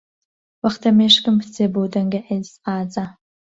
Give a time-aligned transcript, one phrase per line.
[0.63, 3.05] وەختە مێشکم بچێ بەو دەنگە ئیزعاجە.